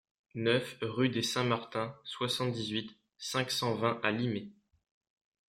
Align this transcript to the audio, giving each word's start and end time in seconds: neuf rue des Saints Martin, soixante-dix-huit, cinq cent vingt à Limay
neuf 0.33 0.77
rue 0.81 1.09
des 1.09 1.21
Saints 1.21 1.43
Martin, 1.43 1.95
soixante-dix-huit, 2.05 2.97
cinq 3.19 3.51
cent 3.51 3.75
vingt 3.75 3.99
à 4.01 4.09
Limay 4.09 4.49